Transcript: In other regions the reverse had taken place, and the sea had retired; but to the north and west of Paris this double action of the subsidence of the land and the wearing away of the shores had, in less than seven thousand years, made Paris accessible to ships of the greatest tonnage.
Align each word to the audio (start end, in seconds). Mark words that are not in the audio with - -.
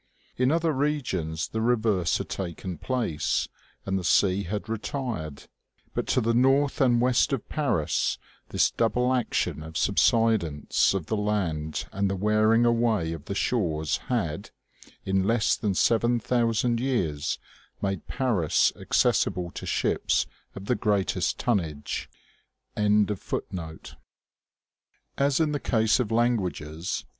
In 0.35 0.49
other 0.51 0.71
regions 0.73 1.49
the 1.49 1.61
reverse 1.61 2.17
had 2.17 2.27
taken 2.27 2.79
place, 2.79 3.47
and 3.85 3.99
the 3.99 4.03
sea 4.03 4.41
had 4.45 4.67
retired; 4.67 5.43
but 5.93 6.07
to 6.07 6.19
the 6.21 6.33
north 6.33 6.81
and 6.81 6.99
west 6.99 7.31
of 7.33 7.47
Paris 7.49 8.17
this 8.49 8.71
double 8.71 9.13
action 9.13 9.61
of 9.61 9.73
the 9.73 9.79
subsidence 9.79 10.95
of 10.95 11.05
the 11.05 11.15
land 11.15 11.85
and 11.91 12.09
the 12.09 12.15
wearing 12.15 12.65
away 12.65 13.13
of 13.13 13.25
the 13.25 13.35
shores 13.35 13.97
had, 14.09 14.49
in 15.05 15.27
less 15.27 15.55
than 15.55 15.75
seven 15.75 16.19
thousand 16.19 16.79
years, 16.79 17.37
made 17.79 18.07
Paris 18.07 18.73
accessible 18.77 19.51
to 19.51 19.67
ships 19.67 20.25
of 20.55 20.65
the 20.65 20.73
greatest 20.73 21.37
tonnage. 21.37 22.09